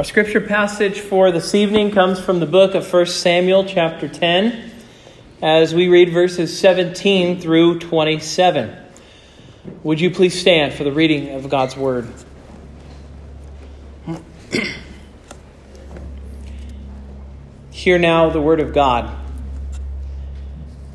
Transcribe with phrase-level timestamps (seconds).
[0.00, 4.70] Our scripture passage for this evening comes from the book of 1 Samuel, chapter 10,
[5.42, 8.74] as we read verses 17 through 27.
[9.82, 12.08] Would you please stand for the reading of God's word?
[17.70, 19.14] Hear now the word of God.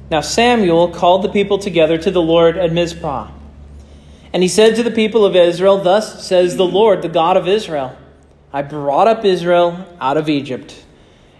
[0.09, 3.29] Now Samuel called the people together to the Lord at Mizpah.
[4.33, 7.47] And he said to the people of Israel, Thus says the Lord, the God of
[7.47, 7.95] Israel.
[8.55, 10.85] I brought up Israel out of Egypt,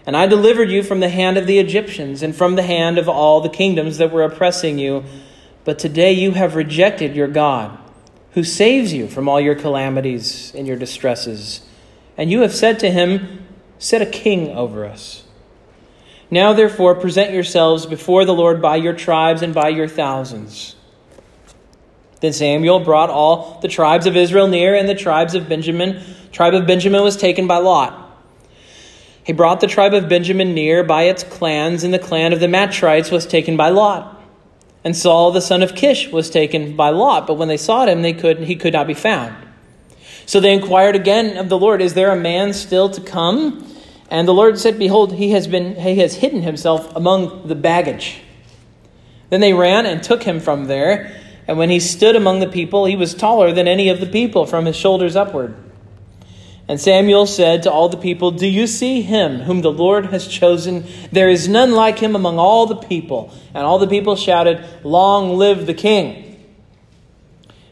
[0.04, 3.08] and I delivered you from the hand of the Egyptians and from the hand of
[3.08, 5.02] all the kingdoms that were oppressing you.
[5.64, 7.78] But today you have rejected your God,
[8.32, 11.66] who saves you from all your calamities and your distresses.
[12.18, 13.46] And you have said to him,
[13.78, 15.24] Set a king over us.
[16.30, 20.75] Now, therefore, present yourselves before the Lord by your tribes and by your thousands.
[22.20, 26.02] Then Samuel brought all the tribes of Israel near, and the tribes of Benjamin
[26.32, 28.02] tribe of Benjamin was taken by Lot.
[29.24, 32.46] He brought the tribe of Benjamin near by its clans, and the clan of the
[32.46, 34.22] Matrites was taken by Lot.
[34.84, 38.02] And Saul the son of Kish was taken by Lot, but when they sought him,
[38.02, 39.34] they could he could not be found.
[40.26, 43.66] So they inquired again of the Lord, Is there a man still to come?
[44.10, 48.20] And the Lord said, Behold, he has been he has hidden himself among the baggage.
[49.30, 51.20] Then they ran and took him from there.
[51.48, 54.46] And when he stood among the people, he was taller than any of the people
[54.46, 55.54] from his shoulders upward.
[56.68, 60.26] And Samuel said to all the people, Do you see him whom the Lord has
[60.26, 60.84] chosen?
[61.12, 63.32] There is none like him among all the people.
[63.54, 66.24] And all the people shouted, Long live the king.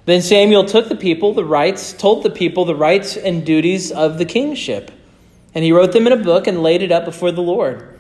[0.05, 4.19] Then Samuel took the people the rights, told the people the rights and duties of
[4.19, 4.93] the kingship.
[5.55, 7.99] And he wrote them in a book and laid it up before the Lord.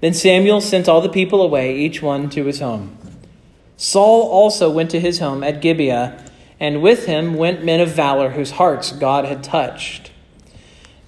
[0.00, 2.98] Then Samuel sent all the people away, each one to his home.
[3.76, 6.24] Saul also went to his home at Gibeah,
[6.58, 10.10] and with him went men of valor whose hearts God had touched.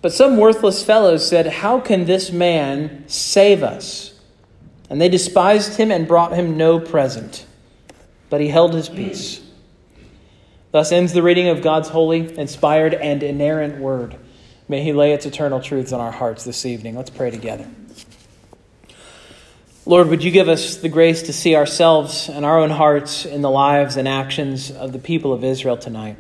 [0.01, 4.21] But some worthless fellows said, How can this man save us?
[4.91, 7.47] And they despised him and brought him no present.
[8.31, 9.43] But he held his peace.
[10.71, 14.17] Thus ends the reading of God's holy, inspired, and inerrant word.
[14.69, 16.95] May he lay its eternal truths on our hearts this evening.
[16.95, 17.67] Let's pray together.
[19.89, 23.41] Lord, would you give us the grace to see ourselves and our own hearts in
[23.41, 26.19] the lives and actions of the people of Israel tonight?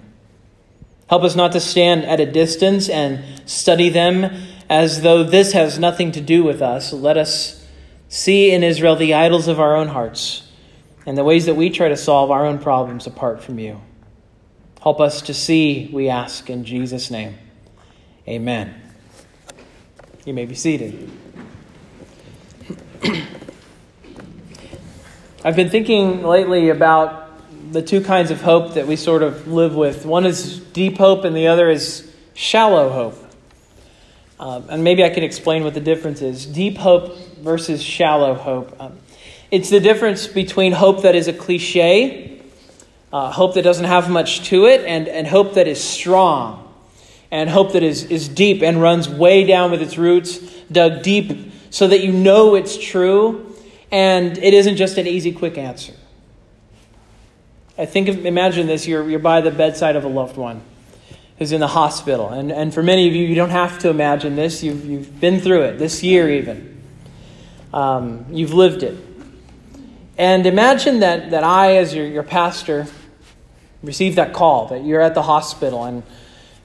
[1.06, 4.24] Help us not to stand at a distance and study them
[4.70, 6.94] as though this has nothing to do with us.
[6.94, 7.62] Let us
[8.08, 10.50] see in Israel the idols of our own hearts
[11.04, 13.82] and the ways that we try to solve our own problems apart from you.
[14.80, 17.36] Help us to see, we ask in Jesus' name.
[18.26, 18.74] Amen.
[20.24, 21.10] You may be seated.
[25.48, 29.74] I've been thinking lately about the two kinds of hope that we sort of live
[29.74, 30.04] with.
[30.04, 33.14] One is deep hope, and the other is shallow hope.
[34.38, 38.78] Um, and maybe I can explain what the difference is deep hope versus shallow hope.
[38.78, 38.98] Um,
[39.50, 42.42] it's the difference between hope that is a cliche,
[43.10, 46.70] uh, hope that doesn't have much to it, and, and hope that is strong,
[47.30, 51.50] and hope that is, is deep and runs way down with its roots, dug deep
[51.70, 53.46] so that you know it's true,
[53.90, 55.94] and it isn't just an easy, quick answer.
[57.78, 60.62] I think imagine this you're, you're by the bedside of a loved one
[61.38, 62.28] who's in the hospital.
[62.28, 64.62] And, and for many of you, you don't have to imagine this.
[64.62, 66.82] You've, you've been through it, this year even.
[67.72, 68.98] Um, you've lived it.
[70.16, 72.86] And imagine that, that I, as your, your pastor,
[73.84, 75.84] receive that call that you're at the hospital.
[75.84, 76.02] And,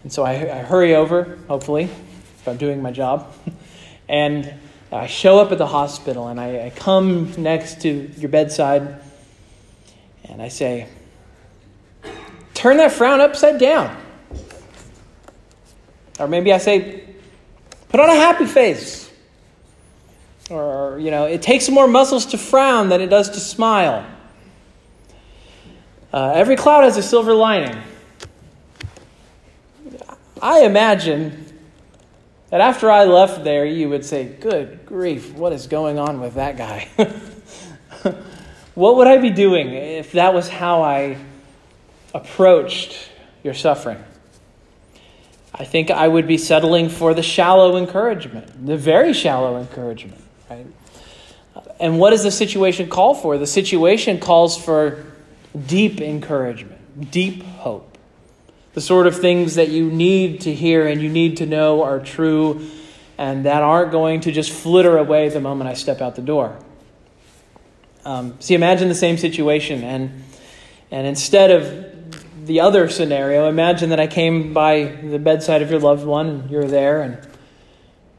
[0.02, 3.32] and so I, I hurry over, hopefully, if I'm doing my job.
[4.10, 4.52] and
[4.94, 9.02] I show up at the hospital and I, I come next to your bedside
[10.26, 10.88] and I say,
[12.54, 13.98] turn that frown upside down.
[16.20, 17.10] Or maybe I say,
[17.90, 19.12] put on a happy face.
[20.50, 24.06] Or, you know, it takes more muscles to frown than it does to smile.
[26.12, 27.76] Uh, every cloud has a silver lining.
[30.42, 31.43] I imagine
[32.54, 36.36] that after I left there, you would say, Good grief, what is going on with
[36.36, 36.88] that guy?
[38.76, 41.18] what would I be doing if that was how I
[42.14, 43.10] approached
[43.44, 43.98] your suffering.
[45.54, 50.66] I think I would be settling for the shallow encouragement, the very shallow encouragement, right?
[51.80, 53.38] And what does the situation call for?
[53.38, 55.04] The situation calls for
[55.68, 57.93] deep encouragement, deep hope.
[58.74, 62.00] The sort of things that you need to hear and you need to know are
[62.00, 62.70] true
[63.18, 66.58] and that aren't going to just flitter away the moment I step out the door.
[68.06, 70.24] Um, see, imagine the same situation, and,
[70.92, 75.80] and instead of the other scenario, imagine that I came by the bedside of your
[75.80, 77.18] loved one and you're there and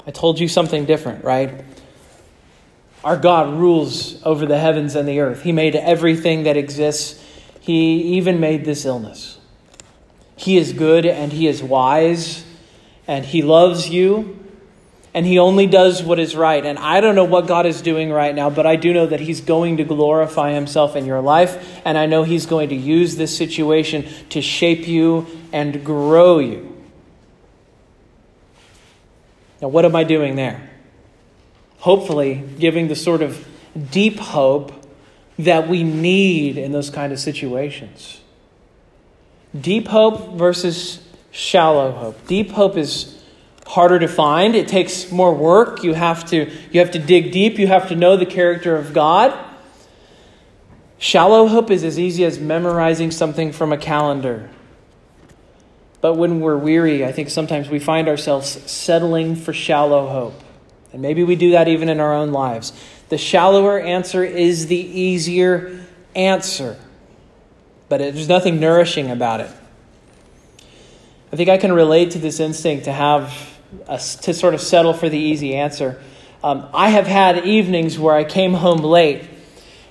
[0.07, 1.65] I told you something different, right?
[3.03, 5.43] Our God rules over the heavens and the earth.
[5.43, 7.23] He made everything that exists,
[7.61, 9.39] He even made this illness.
[10.37, 12.45] He is good and He is wise,
[13.07, 14.39] and He loves you,
[15.13, 16.65] and He only does what is right.
[16.65, 19.21] And I don't know what God is doing right now, but I do know that
[19.21, 23.17] He's going to glorify Himself in your life, and I know He's going to use
[23.17, 26.71] this situation to shape you and grow you.
[29.63, 30.71] Now, what am I doing there?
[31.79, 33.47] Hopefully, giving the sort of
[33.91, 34.73] deep hope
[35.39, 38.21] that we need in those kind of situations.
[39.59, 42.27] Deep hope versus shallow hope.
[42.27, 43.23] Deep hope is
[43.67, 44.55] harder to find.
[44.55, 45.83] It takes more work.
[45.83, 47.59] You have to you have to dig deep.
[47.59, 49.33] You have to know the character of God.
[50.99, 54.49] Shallow hope is as easy as memorizing something from a calendar.
[56.01, 60.41] But when we're weary, I think sometimes we find ourselves settling for shallow hope.
[60.93, 62.73] And maybe we do that even in our own lives.
[63.09, 65.81] The shallower answer is the easier
[66.15, 66.79] answer,
[67.89, 69.51] but it, there's nothing nourishing about it.
[71.33, 73.33] I think I can relate to this instinct to have
[73.89, 76.01] a, to sort of settle for the easy answer.
[76.43, 79.25] Um, I have had evenings where I came home late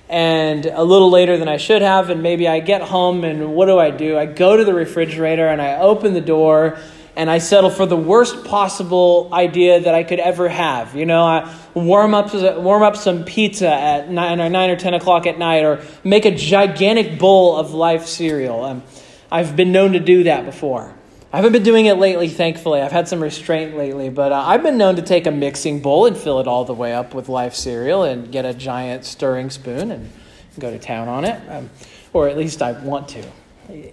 [0.08, 3.66] and a little later than I should have, and maybe I get home and what
[3.66, 4.16] do I do?
[4.16, 6.78] I go to the refrigerator and I open the door
[7.16, 10.94] and I settle for the worst possible idea that I could ever have.
[10.96, 14.94] You know, I warm up warm up some pizza at nine or nine or ten
[14.94, 18.64] o'clock at night, or make a gigantic bowl of life cereal.
[18.64, 18.82] Um,
[19.30, 20.94] I've been known to do that before.
[21.32, 22.80] I haven't been doing it lately, thankfully.
[22.80, 26.06] I've had some restraint lately, but uh, I've been known to take a mixing bowl
[26.06, 29.50] and fill it all the way up with life cereal and get a giant stirring
[29.50, 30.12] spoon and
[30.60, 31.70] go to town on it, um,
[32.12, 33.24] or at least I want to.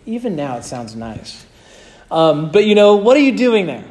[0.06, 1.48] Even now, it sounds nice.
[2.12, 3.86] Um, but you know, what are you doing there?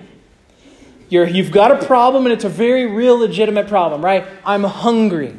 [1.08, 4.26] You're, you've got a problem, and it's a very real, legitimate problem, right?
[4.44, 5.36] I'm hungry.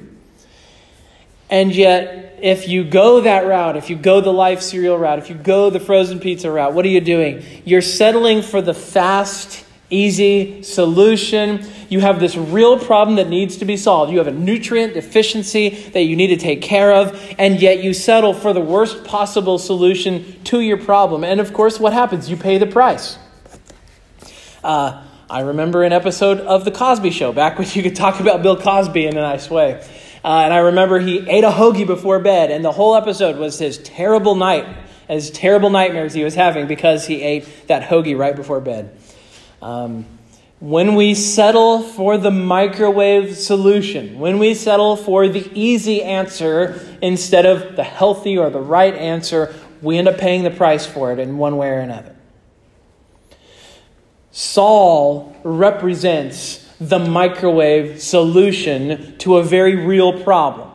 [1.49, 5.29] And yet, if you go that route, if you go the life cereal route, if
[5.29, 7.45] you go the frozen pizza route, what are you doing?
[7.63, 11.65] You're settling for the fast, easy solution.
[11.89, 14.11] You have this real problem that needs to be solved.
[14.11, 17.93] You have a nutrient deficiency that you need to take care of, and yet you
[17.93, 21.23] settle for the worst possible solution to your problem.
[21.23, 22.29] And of course, what happens?
[22.29, 23.19] You pay the price.
[24.63, 28.43] Uh, I remember an episode of The Cosby Show, back when you could talk about
[28.43, 29.81] Bill Cosby in a nice way.
[30.23, 33.57] Uh, and I remember he ate a hoagie before bed, and the whole episode was
[33.57, 34.67] his terrible night,
[35.07, 38.95] his terrible nightmares he was having because he ate that hoagie right before bed.
[39.61, 40.05] Um,
[40.59, 47.45] when we settle for the microwave solution, when we settle for the easy answer instead
[47.45, 51.19] of the healthy or the right answer, we end up paying the price for it
[51.19, 52.15] in one way or another.
[54.31, 60.70] Saul represents the microwave solution to a very real problem.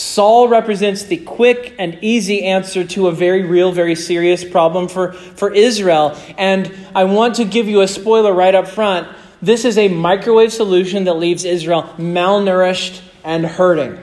[0.00, 5.12] Saul represents the quick and easy answer to a very real, very serious problem for,
[5.12, 6.16] for Israel.
[6.38, 9.14] And I want to give you a spoiler right up front.
[9.42, 13.98] This is a microwave solution that leaves Israel malnourished and hurting.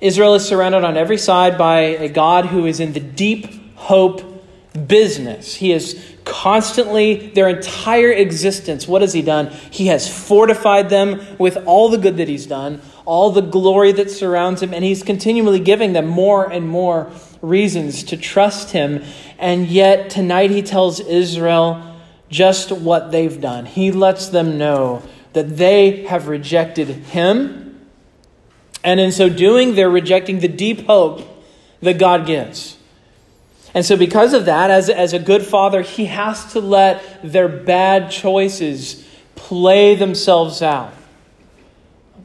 [0.00, 4.44] Israel is surrounded on every side by a God who is in the deep hope
[4.88, 5.54] business.
[5.54, 9.50] He is constantly, their entire existence, what has He done?
[9.70, 14.08] He has fortified them with all the good that He's done, all the glory that
[14.08, 17.10] surrounds Him, and He's continually giving them more and more
[17.42, 19.02] reasons to trust Him.
[19.36, 21.96] And yet, tonight He tells Israel
[22.28, 23.66] just what they've done.
[23.66, 25.02] He lets them know
[25.32, 27.80] that they have rejected Him.
[28.84, 31.26] And in so doing, they're rejecting the deep hope
[31.82, 32.78] that God gives.
[33.74, 37.48] And so, because of that, as, as a good father, he has to let their
[37.48, 40.94] bad choices play themselves out.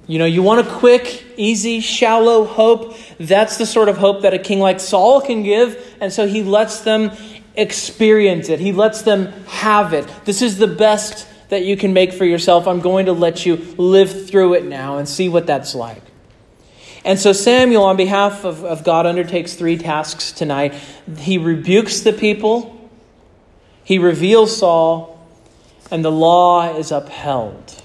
[0.07, 2.95] You know, you want a quick, easy, shallow hope.
[3.19, 5.97] That's the sort of hope that a king like Saul can give.
[5.99, 7.11] And so he lets them
[7.55, 10.05] experience it, he lets them have it.
[10.25, 12.67] This is the best that you can make for yourself.
[12.67, 16.01] I'm going to let you live through it now and see what that's like.
[17.05, 20.73] And so Samuel, on behalf of, of God, undertakes three tasks tonight.
[21.19, 22.89] He rebukes the people,
[23.83, 25.23] he reveals Saul,
[25.91, 27.81] and the law is upheld.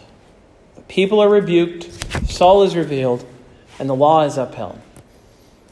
[0.76, 1.99] The people are rebuked,
[2.30, 3.24] Saul is revealed,
[3.78, 4.78] and the law is upheld.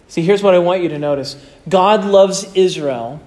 [0.09, 1.37] See, here's what I want you to notice
[1.69, 3.21] God loves Israel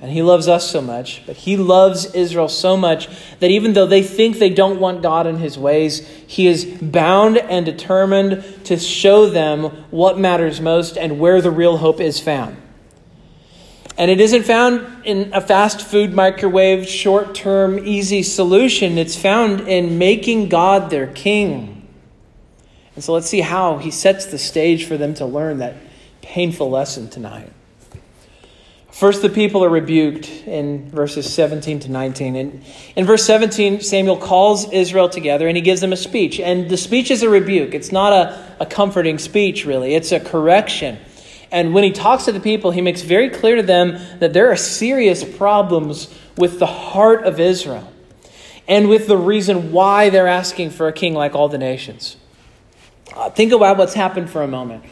[0.00, 3.08] and he loves us so much, but he loves Israel so much
[3.40, 7.36] that even though they think they don't want God in his ways, he is bound
[7.36, 12.56] and determined to show them what matters most and where the real hope is found.
[13.96, 18.98] And it isn't found in a fast food microwave, short term, easy solution.
[18.98, 21.77] It's found in making God their king.
[22.98, 25.76] And so let's see how he sets the stage for them to learn that
[26.20, 27.52] painful lesson tonight.
[28.90, 32.34] First, the people are rebuked in verses 17 to 19.
[32.34, 32.64] And
[32.96, 36.40] in verse 17, Samuel calls Israel together and he gives them a speech.
[36.40, 37.72] And the speech is a rebuke.
[37.72, 40.98] It's not a, a comforting speech, really, it's a correction.
[41.52, 44.50] And when he talks to the people, he makes very clear to them that there
[44.50, 47.92] are serious problems with the heart of Israel
[48.66, 52.16] and with the reason why they're asking for a king like all the nations.
[53.14, 54.84] Uh, think about what's happened for a moment.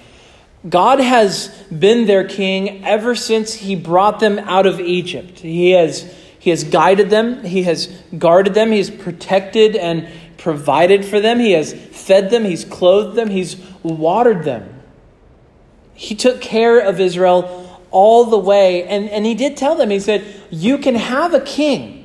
[0.69, 5.39] God has been their king ever since he brought them out of Egypt.
[5.39, 7.87] He has, he has guided them, he has
[8.19, 10.09] guarded them, he has protected and
[10.39, 14.73] provided for them, he has fed them, he's clothed them, he's watered them.
[15.95, 18.85] He took care of Israel all the way.
[18.85, 21.96] And, and he did tell them, he said, You can have a king.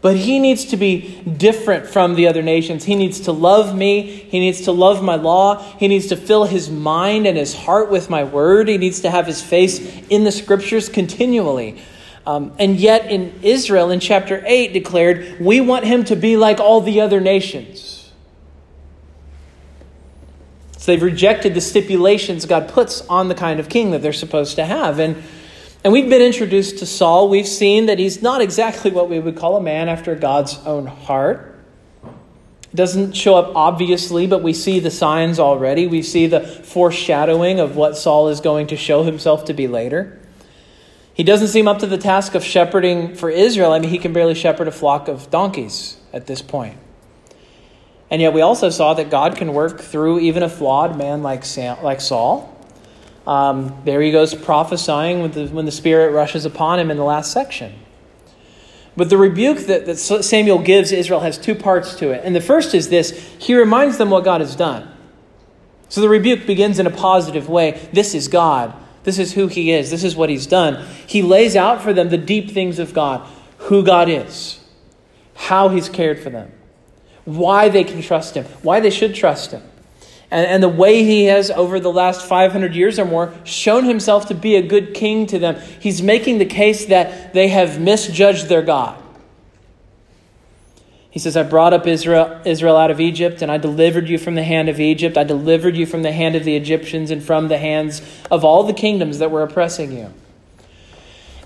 [0.00, 2.84] But he needs to be different from the other nations.
[2.84, 4.02] He needs to love me.
[4.02, 5.60] He needs to love my law.
[5.78, 8.68] He needs to fill his mind and his heart with my word.
[8.68, 11.82] He needs to have his face in the scriptures continually.
[12.26, 16.60] Um, and yet, in Israel, in chapter 8, declared, we want him to be like
[16.60, 18.12] all the other nations.
[20.76, 24.56] So they've rejected the stipulations God puts on the kind of king that they're supposed
[24.56, 24.98] to have.
[24.98, 25.22] And
[25.88, 27.30] and we've been introduced to Saul.
[27.30, 30.86] We've seen that he's not exactly what we would call a man after God's own
[30.86, 31.58] heart.
[32.04, 35.86] It doesn't show up obviously, but we see the signs already.
[35.86, 40.20] We see the foreshadowing of what Saul is going to show himself to be later.
[41.14, 43.72] He doesn't seem up to the task of shepherding for Israel.
[43.72, 46.76] I mean, he can barely shepherd a flock of donkeys at this point.
[48.10, 51.46] And yet, we also saw that God can work through even a flawed man like,
[51.46, 52.57] Sam, like Saul.
[53.28, 57.04] Um, there he goes prophesying when the, when the Spirit rushes upon him in the
[57.04, 57.74] last section.
[58.96, 62.22] But the rebuke that, that Samuel gives Israel has two parts to it.
[62.24, 64.90] And the first is this he reminds them what God has done.
[65.90, 67.86] So the rebuke begins in a positive way.
[67.92, 68.74] This is God.
[69.04, 69.90] This is who He is.
[69.90, 70.86] This is what He's done.
[71.06, 74.60] He lays out for them the deep things of God who God is,
[75.34, 76.50] how He's cared for them,
[77.26, 79.62] why they can trust Him, why they should trust Him
[80.30, 84.26] and, and the way he has, over the last 500 years or more, shown himself
[84.28, 85.60] to be a good king to them.
[85.80, 89.02] He's making the case that they have misjudged their God.
[91.10, 94.34] He says, I brought up Israel, Israel out of Egypt, and I delivered you from
[94.34, 95.16] the hand of Egypt.
[95.16, 98.62] I delivered you from the hand of the Egyptians and from the hands of all
[98.62, 100.12] the kingdoms that were oppressing you.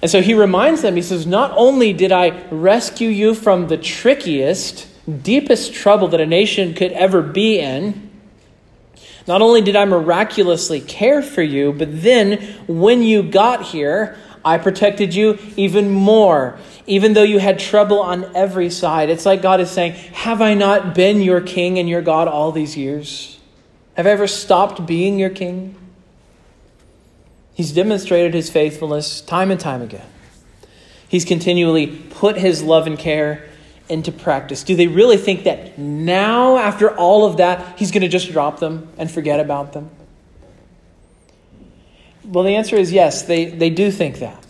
[0.03, 3.79] And so he reminds them, he says, Not only did I rescue you from the
[3.79, 4.89] trickiest,
[5.23, 8.11] deepest trouble that a nation could ever be in,
[9.27, 14.59] not only did I miraculously care for you, but then when you got here, I
[14.59, 19.09] protected you even more, even though you had trouble on every side.
[19.09, 22.51] It's like God is saying, Have I not been your king and your God all
[22.51, 23.39] these years?
[23.97, 25.77] Have I ever stopped being your king?
[27.55, 30.07] He's demonstrated his faithfulness time and time again.
[31.07, 33.47] He's continually put his love and care
[33.93, 34.65] into practice?
[34.65, 38.59] Do they really think that now, after all of that, he's going to just drop
[38.59, 39.91] them and forget about them?
[42.25, 44.45] Well, the answer is yes, they, they do think that.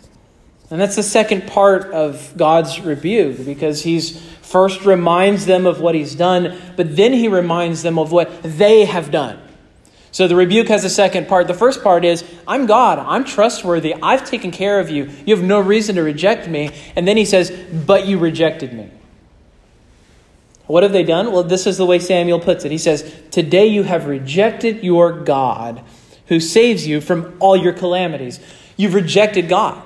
[0.70, 5.94] And that's the second part of God's rebuke because he's first reminds them of what
[5.94, 9.38] he's done, but then he reminds them of what they have done.
[10.12, 11.46] So the rebuke has a second part.
[11.46, 12.98] The first part is, I'm God.
[12.98, 13.94] I'm trustworthy.
[14.02, 15.10] I've taken care of you.
[15.24, 16.70] You have no reason to reject me.
[16.94, 18.90] And then he says, But you rejected me.
[20.72, 21.32] What have they done?
[21.32, 22.72] Well, this is the way Samuel puts it.
[22.72, 25.84] He says, Today you have rejected your God
[26.28, 28.40] who saves you from all your calamities.
[28.78, 29.82] You've rejected God.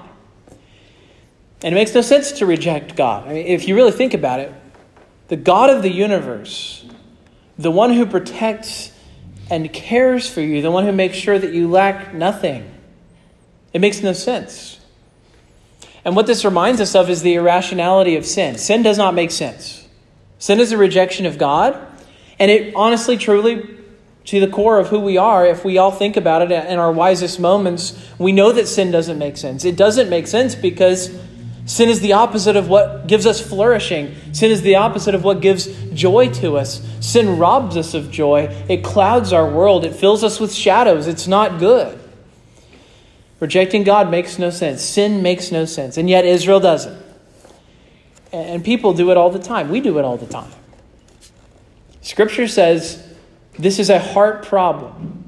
[1.65, 3.27] And it makes no sense to reject God.
[3.27, 4.55] I mean, if you really think about it,
[5.27, 6.87] the God of the universe,
[7.59, 8.93] the one who protects
[9.51, 12.73] and cares for you, the one who makes sure that you lack nothing,
[13.73, 14.79] it makes no sense.
[16.05, 18.57] And what this reminds us of is the irrationality of sin.
[18.57, 19.83] Sin does not make sense.
[20.39, 21.77] Sin is a rejection of God.
[22.39, 23.77] And it honestly, truly,
[24.27, 26.93] to the core of who we are, if we all think about it in our
[26.93, 29.65] wisest moments, we know that sin doesn't make sense.
[29.65, 31.17] It doesn't make sense because
[31.65, 34.15] sin is the opposite of what gives us flourishing.
[34.33, 36.85] Sin is the opposite of what gives joy to us.
[37.01, 41.07] Sin robs us of joy, it clouds our world, it fills us with shadows.
[41.07, 41.99] It's not good.
[43.39, 44.83] Rejecting God makes no sense.
[44.83, 45.97] Sin makes no sense.
[45.97, 47.06] And yet Israel doesn't.
[48.37, 49.71] And people do it all the time.
[49.71, 50.51] We do it all the time.
[52.03, 53.03] Scripture says
[53.59, 55.25] this is a heart problem.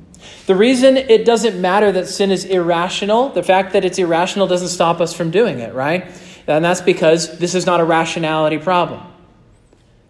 [0.47, 4.69] The reason it doesn't matter that sin is irrational, the fact that it's irrational doesn't
[4.69, 6.07] stop us from doing it, right?
[6.47, 9.03] And that's because this is not a rationality problem.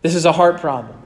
[0.03, 0.97] This is a heart problem.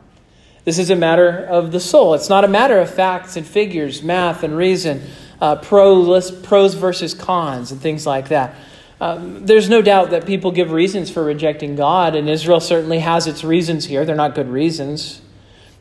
[0.64, 2.14] This is a matter of the soul.
[2.14, 5.02] It's not a matter of facts and figures, math and reason,
[5.40, 8.54] uh, pros, pros versus cons, and things like that.
[9.02, 13.26] Um, there's no doubt that people give reasons for rejecting God, and Israel certainly has
[13.26, 14.04] its reasons here.
[14.04, 15.20] They're not good reasons.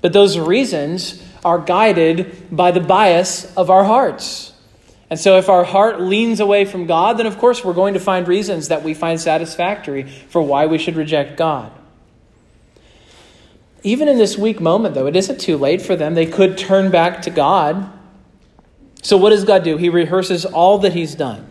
[0.01, 4.53] But those reasons are guided by the bias of our hearts.
[5.11, 7.99] And so, if our heart leans away from God, then of course we're going to
[7.99, 11.71] find reasons that we find satisfactory for why we should reject God.
[13.83, 16.15] Even in this weak moment, though, it isn't too late for them.
[16.15, 17.87] They could turn back to God.
[19.03, 19.77] So, what does God do?
[19.77, 21.50] He rehearses all that He's done.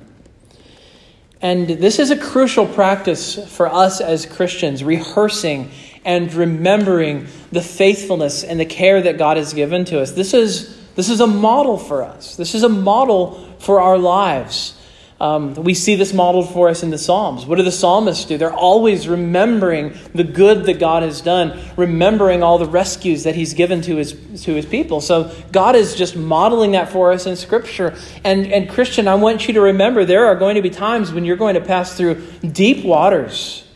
[1.42, 5.70] And this is a crucial practice for us as Christians, rehearsing
[6.04, 10.12] and remembering the faithfulness and the care that God has given to us.
[10.12, 14.76] This is, this is a model for us, this is a model for our lives.
[15.20, 17.44] Um, we see this modeled for us in the Psalms.
[17.44, 18.38] What do the psalmists do?
[18.38, 23.52] They're always remembering the good that God has done, remembering all the rescues that He's
[23.52, 24.12] given to His,
[24.44, 25.02] to his people.
[25.02, 27.94] So God is just modeling that for us in Scripture.
[28.24, 31.26] And, and Christian, I want you to remember there are going to be times when
[31.26, 33.66] you're going to pass through deep waters.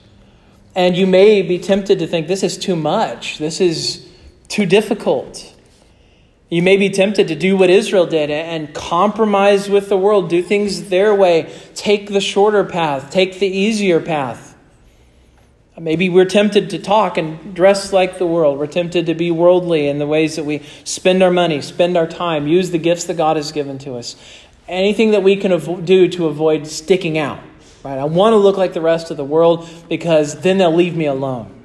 [0.74, 4.08] And you may be tempted to think, this is too much, this is
[4.48, 5.53] too difficult.
[6.50, 10.42] You may be tempted to do what Israel did and compromise with the world, do
[10.42, 14.54] things their way, take the shorter path, take the easier path.
[15.76, 18.58] Maybe we're tempted to talk and dress like the world.
[18.58, 22.06] We're tempted to be worldly in the ways that we spend our money, spend our
[22.06, 24.14] time, use the gifts that God has given to us.
[24.68, 27.40] Anything that we can do to avoid sticking out.
[27.82, 27.98] Right?
[27.98, 31.06] I want to look like the rest of the world because then they'll leave me
[31.06, 31.63] alone.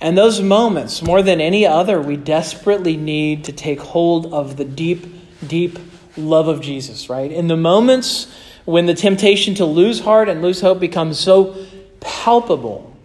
[0.00, 4.64] And those moments, more than any other, we desperately need to take hold of the
[4.64, 5.06] deep,
[5.46, 5.78] deep
[6.16, 7.30] love of Jesus, right?
[7.30, 8.32] In the moments
[8.64, 11.66] when the temptation to lose heart and lose hope becomes so
[12.00, 12.96] palpable,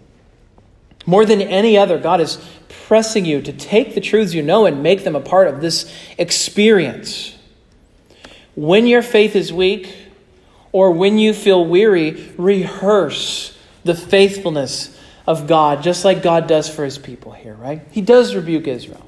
[1.06, 4.82] more than any other, God is pressing you to take the truths you know and
[4.82, 7.38] make them a part of this experience.
[8.56, 9.94] When your faith is weak
[10.72, 14.95] or when you feel weary, rehearse the faithfulness
[15.28, 17.82] of God, just like God does for his people here, right?
[17.92, 19.06] He does rebuke Israel.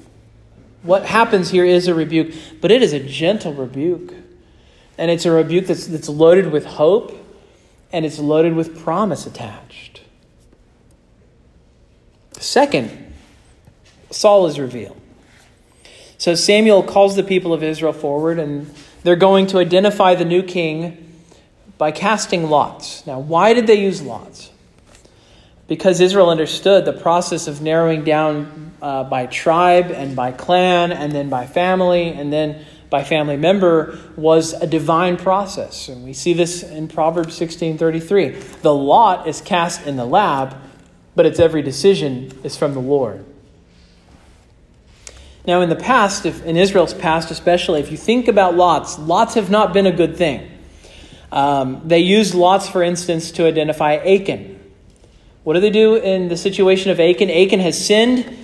[0.84, 4.14] What happens here is a rebuke, but it is a gentle rebuke.
[4.98, 7.14] And it's a rebuke that's, that's loaded with hope
[7.92, 10.02] and it's loaded with promise attached.
[12.40, 13.14] Second,
[14.12, 15.00] Saul is revealed.
[16.18, 20.42] So Samuel calls the people of Israel forward, and they're going to identify the new
[20.42, 21.22] king
[21.78, 23.06] by casting lots.
[23.06, 24.52] Now, why did they use lots?
[25.68, 31.12] Because Israel understood the process of narrowing down uh, by tribe and by clan and
[31.12, 35.90] then by family and then by family member was a divine process.
[35.90, 38.62] And we see this in Proverbs 16:33.
[38.62, 40.56] The lot is cast in the lap,
[41.16, 43.26] but its every decision is from the Lord.
[45.46, 49.36] Now, in the past, if, in Israel's past especially, if you think about lots, lots
[49.36, 50.52] have not been a good thing.
[51.32, 54.57] Um, they used lots, for instance, to identify Achan,
[55.48, 57.30] what do they do in the situation of Achan?
[57.30, 58.38] Achan has sinned,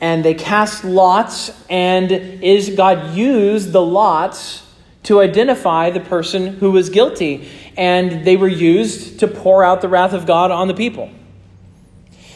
[0.00, 4.66] and they cast lots, and is God used the lots
[5.04, 9.88] to identify the person who was guilty, and they were used to pour out the
[9.88, 11.08] wrath of God on the people.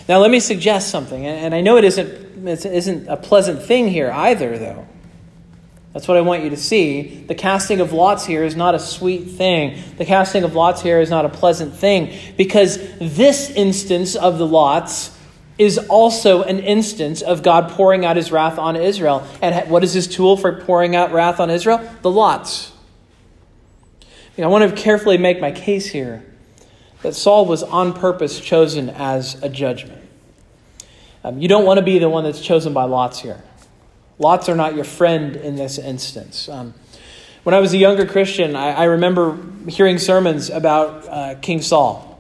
[0.09, 3.89] Now, let me suggest something, and I know it isn't, it isn't a pleasant thing
[3.89, 4.87] here either, though.
[5.95, 7.25] That's what I want you to see.
[7.29, 9.81] The casting of lots here is not a sweet thing.
[9.97, 14.47] The casting of lots here is not a pleasant thing because this instance of the
[14.47, 15.17] lots
[15.57, 19.25] is also an instance of God pouring out his wrath on Israel.
[19.41, 21.81] And what is his tool for pouring out wrath on Israel?
[22.03, 22.73] The lots.
[24.37, 26.27] I want to carefully make my case here
[27.03, 30.03] that Saul was on purpose chosen as a judgment.
[31.23, 33.45] Um, you don't want to be the one that's chosen by lots here.
[34.19, 36.49] Lots are not your friend in this instance.
[36.49, 36.75] Um,
[37.43, 42.11] when I was a younger Christian, I, I remember hearing sermons about uh, King Saul.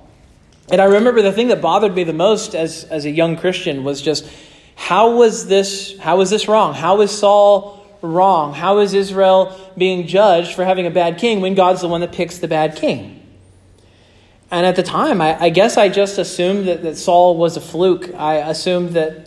[0.70, 3.84] And I remember the thing that bothered me the most as, as a young Christian
[3.84, 4.28] was just
[4.76, 6.74] how was this how was this wrong?
[6.74, 8.54] How is Saul wrong?
[8.54, 12.12] How is Israel being judged for having a bad king when God's the one that
[12.12, 13.20] picks the bad king?
[14.50, 17.60] And at the time, I, I guess I just assumed that, that Saul was a
[17.60, 18.14] fluke.
[18.14, 19.23] I assumed that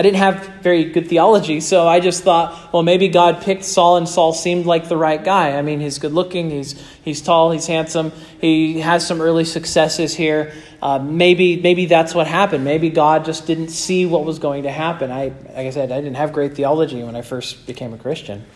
[0.00, 3.98] I didn't have very good theology, so I just thought, well, maybe God picked Saul,
[3.98, 5.58] and Saul seemed like the right guy.
[5.58, 6.72] I mean, he's good looking, he's
[7.04, 8.10] he's tall, he's handsome,
[8.40, 10.54] he has some early successes here.
[10.80, 12.64] Uh, maybe maybe that's what happened.
[12.64, 15.12] Maybe God just didn't see what was going to happen.
[15.12, 18.46] I like I said, I didn't have great theology when I first became a Christian.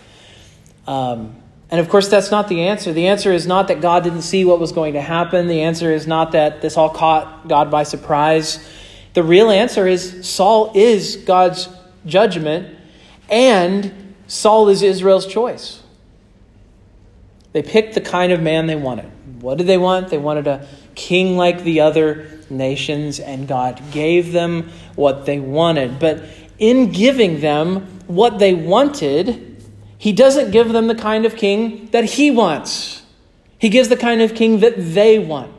[0.87, 1.37] Um,
[1.71, 2.95] and of course, that's not the answer.
[2.95, 5.47] The answer is not that God didn't see what was going to happen.
[5.47, 8.67] The answer is not that this all caught God by surprise.
[9.14, 11.68] The real answer is Saul is God's
[12.05, 12.77] judgment,
[13.31, 15.83] and Saul is Israel's choice.
[17.53, 19.11] They picked the kind of man they wanted.
[19.40, 20.09] What did they want?
[20.09, 26.00] They wanted a king like the other nations, and God gave them what they wanted.
[26.00, 26.24] But
[26.59, 29.62] in giving them what they wanted,
[29.96, 33.03] He doesn't give them the kind of king that He wants.
[33.59, 35.54] He gives the kind of king that they want.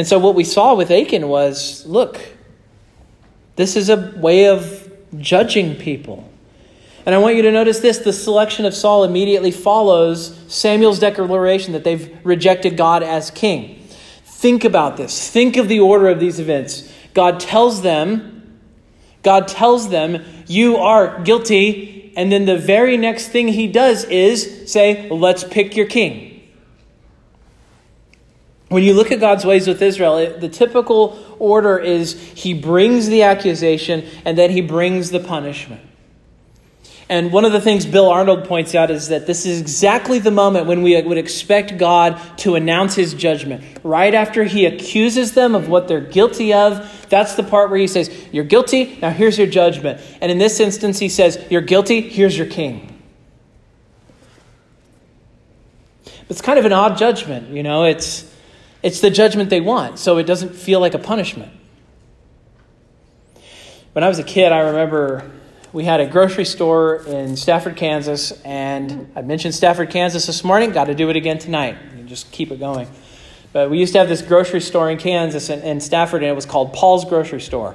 [0.00, 2.18] And so what we saw with Achan was look,
[3.56, 6.26] this is a way of judging people.
[7.04, 11.74] And I want you to notice this the selection of Saul immediately follows Samuel's declaration
[11.74, 13.78] that they've rejected God as king.
[14.24, 15.30] Think about this.
[15.30, 16.90] Think of the order of these events.
[17.12, 18.58] God tells them,
[19.22, 22.14] God tells them, you are guilty.
[22.16, 26.29] And then the very next thing he does is say, let's pick your king.
[28.70, 33.08] When you look at God's ways with Israel, it, the typical order is he brings
[33.08, 35.82] the accusation and then he brings the punishment.
[37.08, 40.30] And one of the things Bill Arnold points out is that this is exactly the
[40.30, 43.64] moment when we would expect God to announce his judgment.
[43.82, 47.88] Right after he accuses them of what they're guilty of, that's the part where he
[47.88, 50.00] says, You're guilty, now here's your judgment.
[50.20, 52.86] And in this instance, he says, You're guilty, here's your king.
[56.28, 58.30] It's kind of an odd judgment, you know, it's
[58.82, 61.52] it's the judgment they want, so it doesn't feel like a punishment.
[63.92, 65.30] When I was a kid, I remember
[65.72, 70.70] we had a grocery store in Stafford, Kansas, and I mentioned Stafford, Kansas this morning.
[70.70, 71.76] Got to do it again tonight.
[71.96, 72.88] You just keep it going.
[73.52, 76.34] But we used to have this grocery store in Kansas in, in Stafford, and it
[76.34, 77.74] was called Paul's Grocery Store.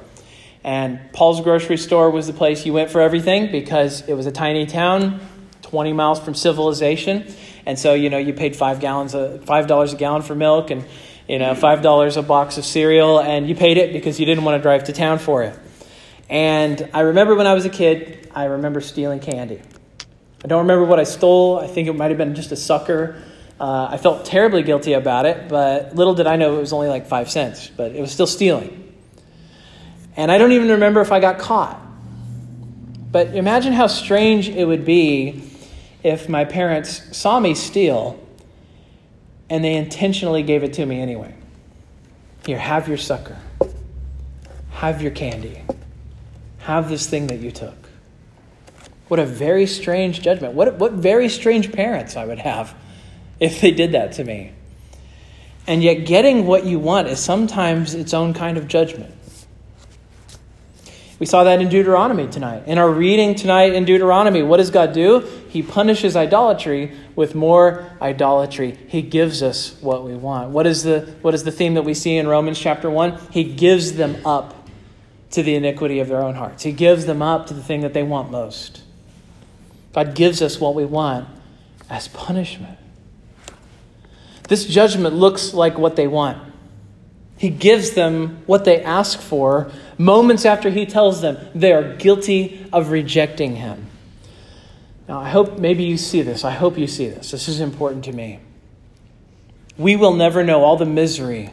[0.63, 4.31] And Paul's Grocery Store was the place you went for everything because it was a
[4.31, 5.19] tiny town,
[5.61, 7.33] 20 miles from civilization.
[7.65, 10.69] And so, you know, you paid five gallons, of, five dollars a gallon for milk,
[10.71, 10.85] and
[11.27, 14.43] you know, five dollars a box of cereal, and you paid it because you didn't
[14.43, 15.57] want to drive to town for it.
[16.29, 19.61] And I remember when I was a kid, I remember stealing candy.
[20.43, 21.59] I don't remember what I stole.
[21.59, 23.21] I think it might have been just a sucker.
[23.59, 26.87] Uh, I felt terribly guilty about it, but little did I know it was only
[26.87, 28.93] like five cents, but it was still stealing.
[30.17, 31.81] And I don't even remember if I got caught.
[33.11, 35.41] But imagine how strange it would be
[36.05, 38.23] if my parents saw me steal
[39.49, 41.33] and they intentionally gave it to me anyway.
[42.45, 43.39] Here, have your sucker.
[44.69, 45.63] Have your candy.
[46.59, 47.89] Have this thing that you took.
[49.07, 50.53] What a very strange judgment.
[50.53, 52.75] What, what very strange parents I would have
[53.39, 54.53] if they did that to me.
[55.65, 59.11] And yet, getting what you want is sometimes its own kind of judgment.
[61.17, 62.63] We saw that in Deuteronomy tonight.
[62.67, 65.21] In our reading tonight in Deuteronomy, what does God do?
[65.49, 68.77] He punishes idolatry with more idolatry.
[68.89, 70.49] He gives us what we want.
[70.49, 73.17] What is the, what is the theme that we see in Romans chapter 1?
[73.31, 74.67] He gives them up
[75.31, 76.63] to the iniquity of their own hearts.
[76.63, 78.81] He gives them up to the thing that they want most.
[79.93, 81.29] God gives us what we want
[81.89, 82.77] as punishment.
[84.49, 86.44] This judgment looks like what they want.
[87.37, 92.67] He gives them what they ask for moments after he tells them they are guilty
[92.71, 93.87] of rejecting him.
[95.07, 96.43] Now, I hope maybe you see this.
[96.43, 97.31] I hope you see this.
[97.31, 98.39] This is important to me.
[99.77, 101.51] We will never know all the misery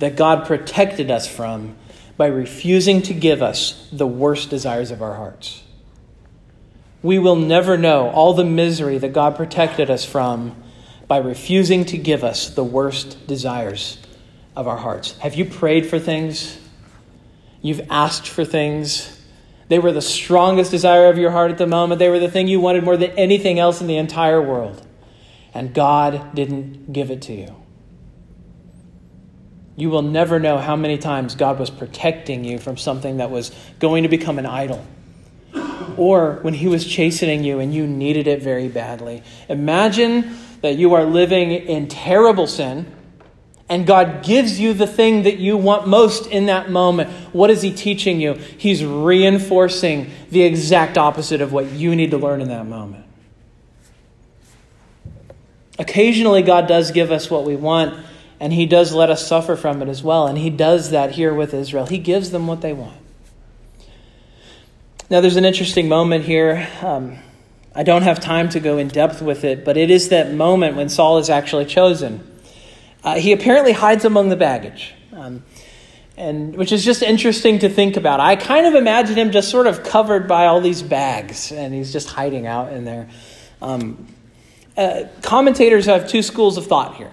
[0.00, 1.76] that God protected us from
[2.16, 5.62] by refusing to give us the worst desires of our hearts.
[7.02, 10.56] We will never know all the misery that God protected us from
[11.08, 14.01] by refusing to give us the worst desires
[14.54, 15.16] of our hearts.
[15.18, 16.58] Have you prayed for things?
[17.60, 19.20] You've asked for things.
[19.68, 21.98] They were the strongest desire of your heart at the moment.
[21.98, 24.84] They were the thing you wanted more than anything else in the entire world.
[25.54, 27.54] And God didn't give it to you.
[29.76, 33.50] You will never know how many times God was protecting you from something that was
[33.78, 34.84] going to become an idol.
[35.96, 39.22] Or when He was chastening you and you needed it very badly.
[39.48, 42.86] Imagine that you are living in terrible sin
[43.68, 47.10] and God gives you the thing that you want most in that moment.
[47.32, 48.34] What is He teaching you?
[48.34, 53.06] He's reinforcing the exact opposite of what you need to learn in that moment.
[55.78, 57.98] Occasionally, God does give us what we want,
[58.38, 60.26] and He does let us suffer from it as well.
[60.26, 61.86] And He does that here with Israel.
[61.86, 62.98] He gives them what they want.
[65.08, 66.68] Now, there's an interesting moment here.
[66.82, 67.18] Um,
[67.74, 70.76] I don't have time to go in depth with it, but it is that moment
[70.76, 72.31] when Saul is actually chosen.
[73.04, 74.94] Uh, he apparently hides among the baggage.
[75.12, 75.42] Um,
[76.16, 78.20] and which is just interesting to think about.
[78.20, 81.92] I kind of imagine him just sort of covered by all these bags, and he's
[81.92, 83.08] just hiding out in there.
[83.60, 84.06] Um,
[84.76, 87.12] uh, commentators have two schools of thought here.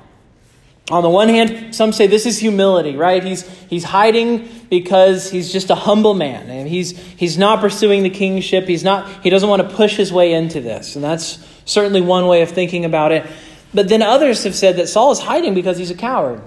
[0.92, 3.24] On the one hand, some say this is humility, right?
[3.24, 8.10] He's, he's hiding because he's just a humble man and he's, he's not pursuing the
[8.10, 8.66] kingship.
[8.66, 10.96] He's not, he doesn't want to push his way into this.
[10.96, 13.28] And that's certainly one way of thinking about it.
[13.74, 16.42] But then others have said that Saul is hiding because he's a coward.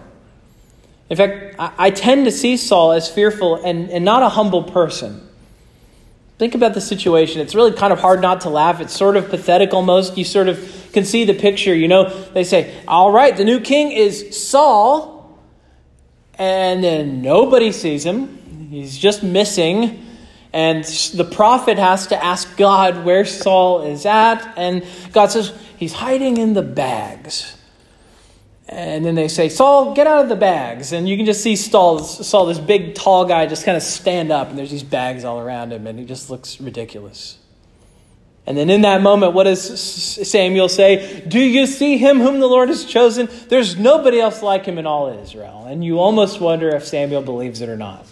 [1.09, 4.65] In fact, I, I tend to see Saul as fearful and, and not a humble
[4.65, 5.29] person.
[6.39, 7.41] Think about the situation.
[7.41, 8.81] It's really kind of hard not to laugh.
[8.81, 10.19] It's sort of pathetic almost.
[10.19, 11.75] You sort of can see the picture.
[11.75, 15.39] You know, they say, all right, the new king is Saul,
[16.35, 18.69] and then nobody sees him.
[18.71, 20.02] He's just missing.
[20.53, 24.53] And the prophet has to ask God where Saul is at.
[24.57, 27.57] And God says, he's hiding in the bags.
[28.69, 30.93] And then they say, Saul, get out of the bags.
[30.93, 34.33] And you can just see Saul, Saul, this big, tall guy, just kind of stand
[34.33, 37.39] up, and there's these bags all around him, and he just looks ridiculous.
[38.47, 41.23] And then in that moment, what does Samuel say?
[41.29, 43.29] Do you see him whom the Lord has chosen?
[43.49, 45.67] There's nobody else like him in all Israel.
[45.67, 48.05] And you almost wonder if Samuel believes it or not.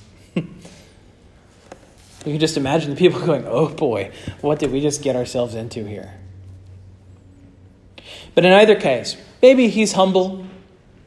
[2.25, 5.55] You can just imagine the people going, oh boy, what did we just get ourselves
[5.55, 6.15] into here?
[8.35, 10.47] But in either case, maybe he's humble,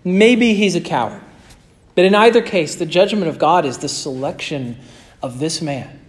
[0.04, 1.22] maybe he's a coward.
[1.96, 4.78] But in either case, the judgment of God is the selection
[5.22, 6.00] of this man.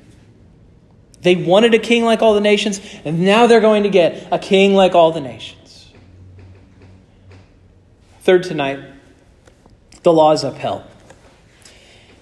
[1.21, 4.39] They wanted a king like all the nations, and now they're going to get a
[4.39, 5.93] king like all the nations.
[8.21, 8.81] Third tonight,
[10.03, 10.83] the law is upheld.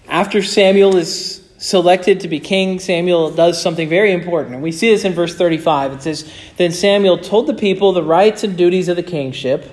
[0.08, 4.54] After Samuel is selected to be king, Samuel does something very important.
[4.54, 5.92] And we see this in verse 35.
[5.92, 9.70] It says, Then Samuel told the people the rights and duties of the kingship,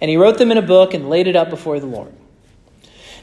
[0.00, 2.12] and he wrote them in a book and laid it up before the Lord.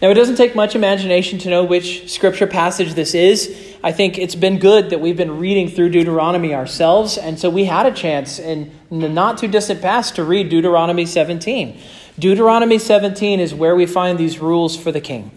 [0.01, 3.75] Now, it doesn't take much imagination to know which scripture passage this is.
[3.83, 7.65] I think it's been good that we've been reading through Deuteronomy ourselves, and so we
[7.65, 11.77] had a chance in the not too distant past to read Deuteronomy 17.
[12.17, 15.31] Deuteronomy 17 is where we find these rules for the king.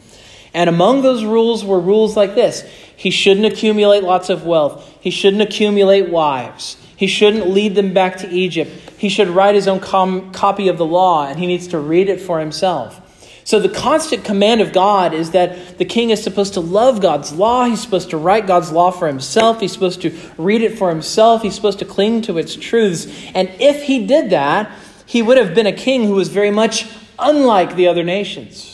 [0.55, 2.63] And among those rules were rules like this
[2.97, 8.19] he shouldn't accumulate lots of wealth, he shouldn't accumulate wives, he shouldn't lead them back
[8.19, 11.67] to Egypt, he should write his own com- copy of the law, and he needs
[11.69, 13.01] to read it for himself.
[13.45, 17.33] So, the constant command of God is that the king is supposed to love God's
[17.33, 17.65] law.
[17.65, 19.61] He's supposed to write God's law for himself.
[19.61, 21.43] He's supposed to read it for himself.
[21.43, 23.07] He's supposed to cling to its truths.
[23.35, 24.71] And if he did that,
[25.07, 26.89] he would have been a king who was very much
[27.19, 28.72] unlike the other nations.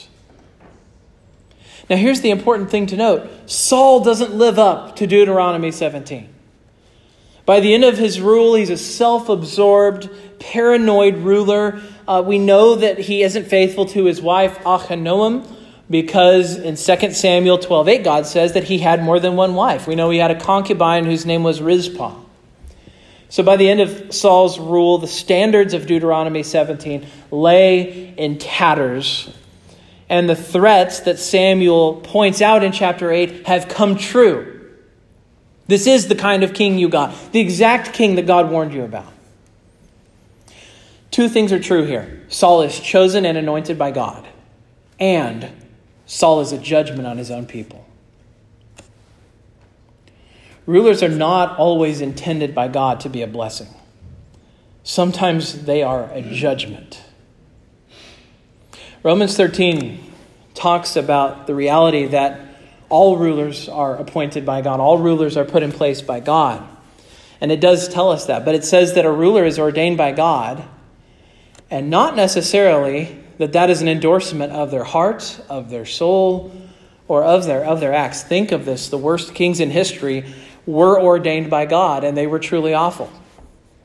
[1.89, 6.29] Now, here's the important thing to note Saul doesn't live up to Deuteronomy 17.
[7.47, 11.81] By the end of his rule, he's a self absorbed, paranoid ruler.
[12.07, 15.51] Uh, we know that he isn't faithful to his wife, Ahinoam,
[15.89, 19.87] because in 2 Samuel 12 8, God says that he had more than one wife.
[19.87, 22.17] We know he had a concubine whose name was Rizpah.
[23.31, 29.31] So by the end of Saul's rule, the standards of Deuteronomy 17 lay in tatters
[30.09, 34.55] and the threats that Samuel points out in chapter 8 have come true.
[35.67, 38.83] This is the kind of king you got, the exact king that God warned you
[38.83, 39.13] about.
[41.11, 44.27] Two things are true here Saul is chosen and anointed by God,
[44.99, 45.51] and
[46.07, 47.85] Saul is a judgment on his own people.
[50.65, 53.69] Rulers are not always intended by God to be a blessing.
[54.83, 57.03] Sometimes they are a judgment.
[59.09, 60.05] Romans 13
[60.53, 62.43] talks about the reality that
[62.91, 66.63] all rulers are appointed by God, all rulers are put in place by God.
[67.41, 68.45] And it does tell us that.
[68.45, 70.63] But it says that a ruler is ordained by God,
[71.71, 76.53] and not necessarily that that is an endorsement of their heart, of their soul,
[77.07, 78.23] or of their, of their acts.
[78.23, 80.35] Think of this the worst kings in history
[80.67, 83.11] were ordained by God, and they were truly awful.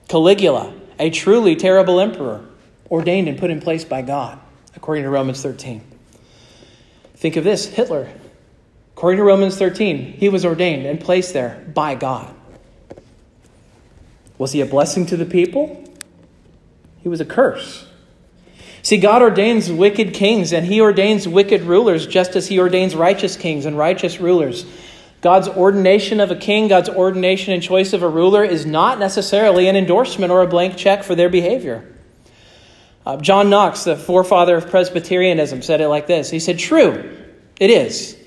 [0.10, 2.44] Caligula, a truly terrible emperor,
[2.92, 4.42] ordained and put in place by God
[4.76, 5.82] according to Romans 13.
[7.16, 8.10] Think of this Hitler.
[8.96, 12.34] According to Romans 13, he was ordained and placed there by God.
[14.38, 15.84] Was he a blessing to the people?
[17.02, 17.88] He was a curse.
[18.82, 23.38] See, God ordains wicked kings and he ordains wicked rulers just as he ordains righteous
[23.38, 24.66] kings and righteous rulers.
[25.22, 29.70] God's ordination of a king, God's ordination and choice of a ruler is not necessarily
[29.70, 31.88] an endorsement or a blank check for their behavior.
[33.06, 37.28] Uh, John Knox, the forefather of Presbyterianism, said it like this He said, True,
[37.60, 38.18] it is.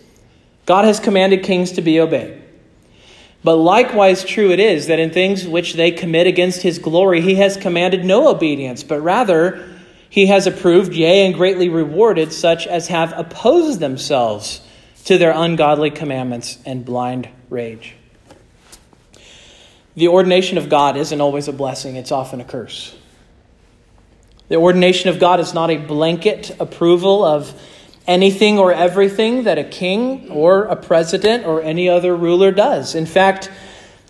[0.66, 2.42] God has commanded kings to be obeyed.
[3.44, 7.36] But likewise, true it is that in things which they commit against his glory, he
[7.36, 9.64] has commanded no obedience, but rather
[10.10, 14.62] he has approved, yea, and greatly rewarded such as have opposed themselves
[15.04, 17.94] to their ungodly commandments and blind rage.
[19.94, 22.96] The ordination of God isn't always a blessing, it's often a curse.
[24.48, 27.60] The ordination of God is not a blanket approval of
[28.06, 32.94] anything or everything that a king or a president or any other ruler does.
[32.94, 33.50] In fact,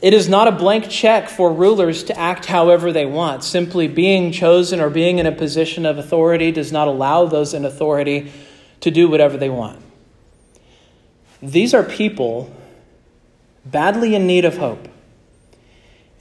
[0.03, 3.43] it is not a blank check for rulers to act however they want.
[3.43, 7.65] Simply being chosen or being in a position of authority does not allow those in
[7.65, 8.31] authority
[8.81, 9.83] to do whatever they want.
[11.41, 12.55] These are people
[13.65, 14.89] badly in need of hope.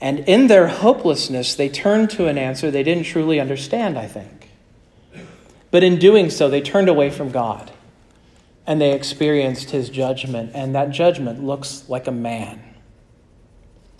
[0.00, 4.50] And in their hopelessness, they turned to an answer they didn't truly understand, I think.
[5.70, 7.70] But in doing so, they turned away from God
[8.66, 10.50] and they experienced his judgment.
[10.54, 12.62] And that judgment looks like a man.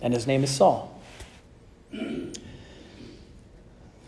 [0.01, 0.93] And his name is Saul.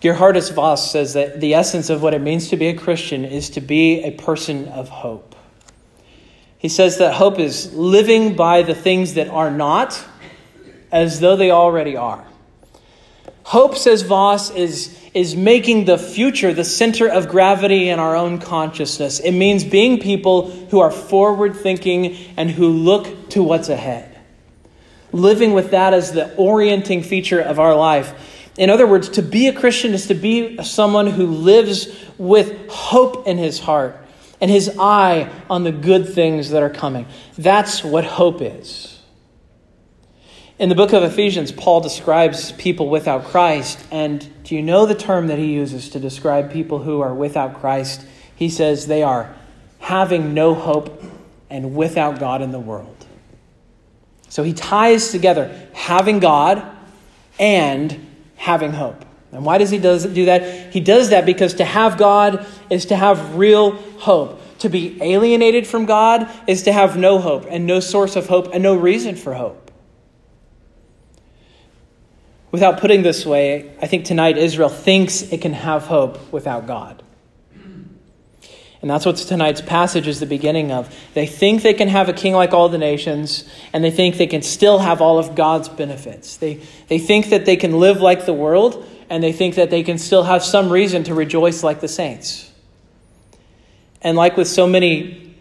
[0.02, 3.49] Geerhardus Vos says that the essence of what it means to be a Christian is
[3.52, 5.36] to be a person of hope.
[6.58, 10.06] He says that hope is living by the things that are not
[10.91, 12.25] as though they already are.
[13.43, 18.38] Hope, says Vos, is, is making the future the center of gravity in our own
[18.38, 19.19] consciousness.
[19.19, 24.19] It means being people who are forward thinking and who look to what's ahead.
[25.12, 28.13] Living with that as the orienting feature of our life.
[28.56, 31.88] In other words, to be a Christian is to be someone who lives
[32.19, 33.97] with hope in his heart
[34.41, 37.08] and his eye on the good things that are coming.
[37.36, 38.99] That's what hope is.
[40.60, 43.80] In the book of Ephesians, Paul describes people without Christ.
[43.91, 47.62] And do you know the term that he uses to describe people who are without
[47.62, 48.06] Christ?
[48.36, 49.34] He says they are
[49.80, 51.02] having no hope
[51.50, 53.06] and without God in the world.
[54.28, 56.62] So he ties together having God
[57.39, 59.06] and having hope.
[59.32, 60.74] And why does he does, do that?
[60.74, 64.41] He does that because to have God is to have real hope.
[64.60, 68.50] To be alienated from God is to have no hope and no source of hope
[68.54, 69.69] and no reason for hope.
[72.52, 77.04] Without putting this way, I think tonight Israel thinks it can have hope without God.
[78.82, 80.94] And that's what tonight's passage is the beginning of.
[81.14, 84.28] They think they can have a king like all the nations, and they think they
[84.28, 86.38] can still have all of God's benefits.
[86.38, 89.84] They, they think that they can live like the world, and they think that they
[89.84, 92.52] can still have some reason to rejoice like the saints.
[94.02, 95.36] And like with so many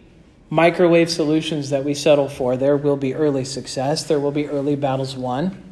[0.51, 4.75] microwave solutions that we settle for, there will be early success, there will be early
[4.75, 5.68] battles won.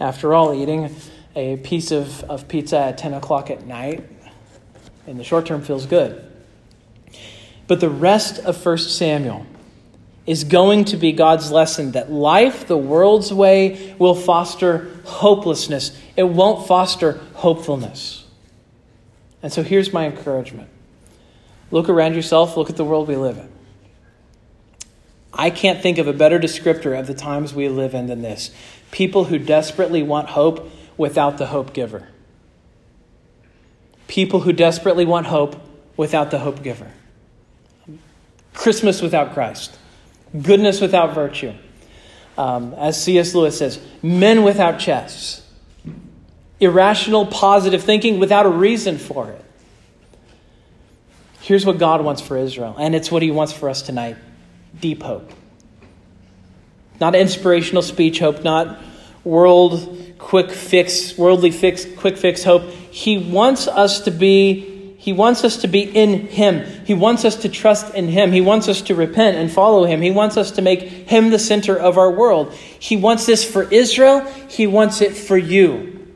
[0.00, 0.94] After all, eating
[1.36, 4.08] a piece of, of pizza at 10 o'clock at night
[5.06, 6.26] in the short term feels good.
[7.66, 9.46] But the rest of 1 Samuel
[10.26, 15.96] is going to be God's lesson that life, the world's way, will foster hopelessness.
[16.16, 18.26] It won't foster hopefulness.
[19.42, 20.68] And so here's my encouragement
[21.70, 23.48] look around yourself, look at the world we live in.
[25.32, 28.50] I can't think of a better descriptor of the times we live in than this
[28.90, 32.08] people who desperately want hope without the hope giver.
[34.08, 35.56] People who desperately want hope
[35.96, 36.90] without the hope giver.
[38.54, 39.78] Christmas without Christ.
[40.42, 41.54] Goodness without virtue.
[42.36, 43.34] Um, as C.S.
[43.34, 45.46] Lewis says, men without chests.
[46.58, 49.44] Irrational positive thinking without a reason for it.
[51.40, 54.16] Here's what God wants for Israel, and it's what He wants for us tonight
[54.78, 55.32] deep hope.
[57.00, 58.78] Not inspirational speech hope, not
[59.24, 62.62] world quick fix, worldly fix, quick fix hope.
[62.90, 64.68] He wants us to be
[65.00, 66.84] he wants us to be in him.
[66.84, 68.32] He wants us to trust in him.
[68.32, 70.02] He wants us to repent and follow him.
[70.02, 72.52] He wants us to make him the center of our world.
[72.52, 74.20] He wants this for Israel.
[74.50, 76.06] He wants it for you.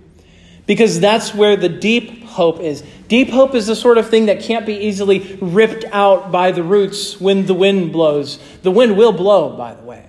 [0.67, 2.85] Because that's where the deep hope is.
[3.09, 6.63] Deep hope is the sort of thing that can't be easily ripped out by the
[6.63, 8.39] roots when the wind blows.
[8.61, 10.05] The wind will blow, by the way.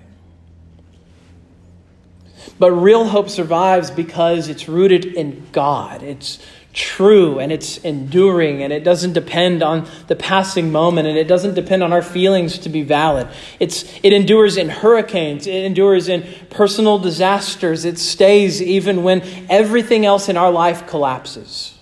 [2.60, 6.04] But real hope survives because it's rooted in God.
[6.04, 6.40] It's
[6.76, 11.54] true and it's enduring and it doesn't depend on the passing moment and it doesn't
[11.54, 13.28] depend on our feelings to be valid.
[13.60, 20.06] It's, it endures in hurricanes, it endures in personal disasters, it stays even when everything
[20.06, 21.78] else in our life collapses.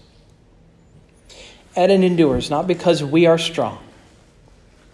[1.76, 3.84] And it endures not because we are strong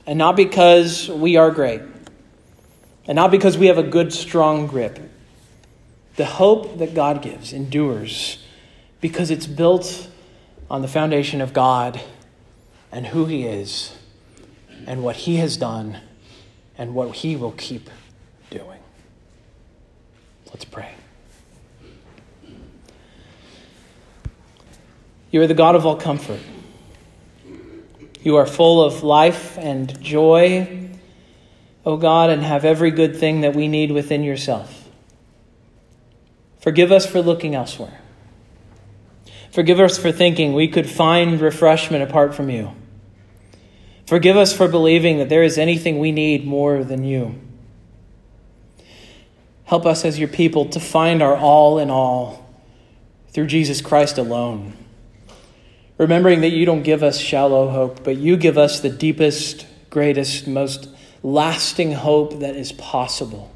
[0.08, 1.82] and not because we are great
[3.06, 5.09] and not because we have a good, strong grip
[6.20, 8.44] the hope that God gives endures
[9.00, 10.10] because it's built
[10.70, 12.02] on the foundation of God
[12.92, 13.96] and who He is
[14.86, 16.02] and what He has done
[16.78, 17.90] and what He will keep
[18.50, 18.82] doing.
[20.48, 20.92] Let's pray.
[25.32, 26.42] You are the God of all comfort.
[28.24, 30.90] You are full of life and joy.
[31.86, 34.79] O God, and have every good thing that we need within yourself.
[36.60, 38.00] Forgive us for looking elsewhere.
[39.52, 42.72] Forgive us for thinking we could find refreshment apart from you.
[44.06, 47.40] Forgive us for believing that there is anything we need more than you.
[49.66, 52.50] Help us as your people to find our all in all
[53.30, 54.74] through Jesus Christ alone.
[56.00, 60.48] Remembering that you don't give us shallow hope, but you give us the deepest, greatest,
[60.48, 60.90] most
[61.22, 63.52] lasting hope that is possible.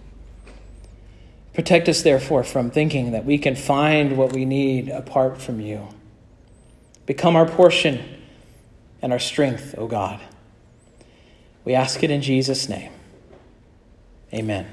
[1.54, 5.88] Protect us, therefore, from thinking that we can find what we need apart from you.
[7.06, 8.04] Become our portion
[9.02, 10.20] and our strength, O God.
[11.64, 12.92] We ask it in Jesus' name.
[14.34, 14.68] Amen.